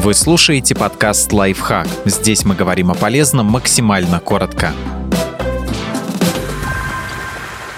Вы 0.00 0.14
слушаете 0.14 0.76
подкаст 0.76 1.32
«Лайфхак». 1.32 1.88
Здесь 2.04 2.44
мы 2.44 2.54
говорим 2.54 2.92
о 2.92 2.94
полезном 2.94 3.46
максимально 3.46 4.20
коротко. 4.20 4.72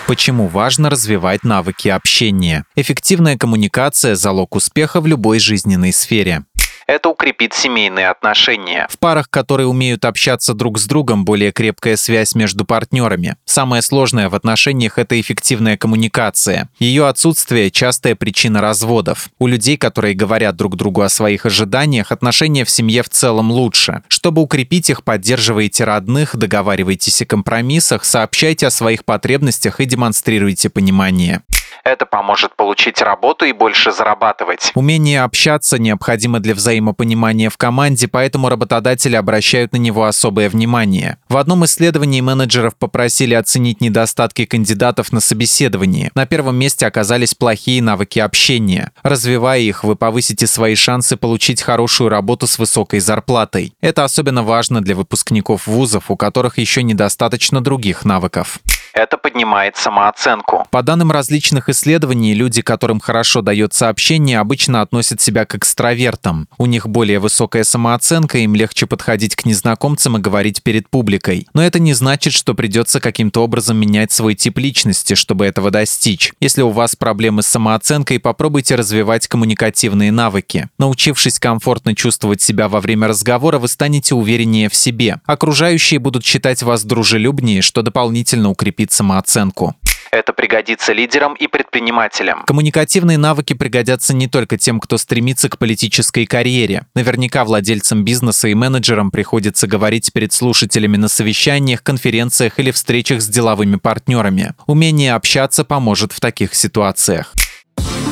Почему 0.06 0.46
важно 0.46 0.90
развивать 0.90 1.44
навыки 1.44 1.88
общения? 1.88 2.66
Эффективная 2.76 3.38
коммуникация– 3.38 4.14
залог 4.16 4.54
успеха 4.54 5.00
в 5.00 5.06
любой 5.06 5.38
жизненной 5.38 5.94
сфере 5.94 6.44
это 6.90 7.08
укрепит 7.08 7.54
семейные 7.54 8.08
отношения. 8.08 8.86
В 8.90 8.98
парах, 8.98 9.30
которые 9.30 9.68
умеют 9.68 10.04
общаться 10.04 10.54
друг 10.54 10.78
с 10.78 10.86
другом, 10.86 11.24
более 11.24 11.52
крепкая 11.52 11.96
связь 11.96 12.34
между 12.34 12.64
партнерами. 12.64 13.36
Самое 13.44 13.80
сложное 13.80 14.28
в 14.28 14.34
отношениях– 14.34 14.94
это 14.98 15.20
эффективная 15.20 15.76
коммуникация. 15.76 16.68
Ее 16.80 17.06
отсутствие– 17.06 17.70
частая 17.72 18.16
причина 18.16 18.60
разводов. 18.60 19.28
У 19.38 19.46
людей, 19.46 19.76
которые 19.76 20.14
говорят 20.14 20.56
друг 20.56 20.76
другу 20.76 21.02
о 21.02 21.08
своих 21.08 21.46
ожиданиях, 21.46 22.10
отношения 22.10 22.64
в 22.64 22.70
семье 22.70 23.02
в 23.04 23.08
целом 23.08 23.52
лучше. 23.52 24.02
Чтобы 24.08 24.42
укрепить 24.42 24.90
их, 24.90 25.04
поддерживайте 25.04 25.84
родных, 25.84 26.36
договаривайтесь 26.36 27.22
о 27.22 27.26
компромиссах, 27.26 28.04
сообщайте 28.04 28.66
о 28.66 28.70
своих 28.70 29.04
потребностях 29.04 29.80
и 29.80 29.84
демонстрируйте 29.84 30.68
понимание. 30.68 31.42
Это 31.84 32.06
поможет 32.06 32.54
получить 32.56 33.00
работу 33.00 33.44
и 33.44 33.52
больше 33.52 33.92
зарабатывать. 33.92 34.70
Умение 34.74 35.22
общаться 35.22 35.78
необходимо 35.78 36.40
для 36.40 36.54
взаимопонимания 36.54 37.50
в 37.50 37.56
команде, 37.56 38.08
поэтому 38.08 38.48
работодатели 38.48 39.16
обращают 39.16 39.72
на 39.72 39.78
него 39.78 40.04
особое 40.04 40.48
внимание. 40.48 41.18
В 41.28 41.36
одном 41.36 41.64
исследовании 41.64 42.20
менеджеров 42.20 42.76
попросили 42.76 43.34
оценить 43.34 43.80
недостатки 43.80 44.44
кандидатов 44.44 45.12
на 45.12 45.20
собеседовании. 45.20 46.10
На 46.14 46.26
первом 46.26 46.56
месте 46.56 46.86
оказались 46.86 47.34
плохие 47.34 47.82
навыки 47.82 48.18
общения. 48.18 48.92
Развивая 49.02 49.60
их, 49.60 49.84
вы 49.84 49.96
повысите 49.96 50.46
свои 50.46 50.74
шансы 50.74 51.16
получить 51.16 51.62
хорошую 51.62 52.10
работу 52.10 52.46
с 52.46 52.58
высокой 52.58 53.00
зарплатой. 53.00 53.72
Это 53.80 54.04
особенно 54.04 54.42
важно 54.42 54.80
для 54.80 54.94
выпускников 54.94 55.66
вузов, 55.66 56.10
у 56.10 56.16
которых 56.16 56.58
еще 56.58 56.82
недостаточно 56.82 57.60
других 57.60 58.04
навыков. 58.04 58.60
Это 58.92 59.16
поднимает 59.16 59.76
самооценку. 59.76 60.66
По 60.70 60.82
данным 60.82 61.12
различных 61.12 61.68
исследований, 61.70 62.34
люди, 62.34 62.62
которым 62.62 63.00
хорошо 63.00 63.42
дается 63.42 63.88
общение, 63.88 64.38
обычно 64.38 64.82
относят 64.82 65.20
себя 65.20 65.44
к 65.44 65.54
экстравертам. 65.54 66.48
У 66.58 66.66
них 66.66 66.88
более 66.88 67.18
высокая 67.18 67.64
самооценка, 67.64 68.38
им 68.38 68.54
легче 68.54 68.86
подходить 68.86 69.36
к 69.36 69.44
незнакомцам 69.44 70.16
и 70.16 70.20
говорить 70.20 70.62
перед 70.62 70.88
публикой. 70.88 71.46
Но 71.54 71.62
это 71.62 71.78
не 71.78 71.94
значит, 71.94 72.32
что 72.32 72.54
придется 72.54 73.00
каким-то 73.00 73.42
образом 73.42 73.76
менять 73.76 74.12
свой 74.12 74.34
тип 74.34 74.58
личности, 74.58 75.14
чтобы 75.14 75.46
этого 75.46 75.70
достичь. 75.70 76.32
Если 76.40 76.62
у 76.62 76.70
вас 76.70 76.96
проблемы 76.96 77.42
с 77.42 77.46
самооценкой, 77.46 78.18
попробуйте 78.18 78.74
развивать 78.74 79.28
коммуникативные 79.28 80.12
навыки. 80.12 80.68
Научившись 80.78 81.38
комфортно 81.38 81.94
чувствовать 81.94 82.42
себя 82.42 82.68
во 82.68 82.80
время 82.80 83.08
разговора, 83.08 83.58
вы 83.58 83.68
станете 83.68 84.14
увереннее 84.14 84.68
в 84.68 84.74
себе. 84.74 85.20
Окружающие 85.26 86.00
будут 86.00 86.24
считать 86.24 86.62
вас 86.62 86.84
дружелюбнее, 86.84 87.62
что 87.62 87.82
дополнительно 87.82 88.50
укрепит 88.50 88.92
самооценку. 88.92 89.76
Это 90.10 90.32
пригодится 90.32 90.92
лидерам 90.92 91.34
и 91.34 91.46
предпринимателям. 91.46 92.44
Коммуникативные 92.46 93.16
навыки 93.16 93.52
пригодятся 93.54 94.14
не 94.14 94.26
только 94.26 94.58
тем, 94.58 94.80
кто 94.80 94.98
стремится 94.98 95.48
к 95.48 95.58
политической 95.58 96.26
карьере. 96.26 96.86
Наверняка 96.94 97.44
владельцам 97.44 98.04
бизнеса 98.04 98.48
и 98.48 98.54
менеджерам 98.54 99.10
приходится 99.10 99.66
говорить 99.68 100.12
перед 100.12 100.32
слушателями 100.32 100.96
на 100.96 101.08
совещаниях, 101.08 101.82
конференциях 101.82 102.58
или 102.58 102.72
встречах 102.72 103.22
с 103.22 103.28
деловыми 103.28 103.76
партнерами. 103.76 104.54
Умение 104.66 105.14
общаться 105.14 105.64
поможет 105.64 106.12
в 106.12 106.20
таких 106.20 106.54
ситуациях. 106.54 107.32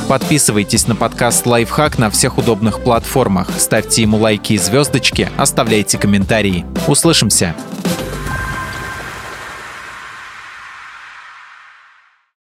Подписывайтесь 0.07 0.87
на 0.87 0.95
подкаст 0.95 1.45
«Лайфхак» 1.45 1.99
на 1.99 2.09
всех 2.09 2.39
удобных 2.39 2.83
платформах, 2.83 3.51
ставьте 3.59 4.01
ему 4.01 4.17
лайки 4.17 4.53
и 4.53 4.57
звездочки, 4.57 5.29
оставляйте 5.37 5.99
комментарии. 5.99 6.65
Услышимся! 6.87 7.53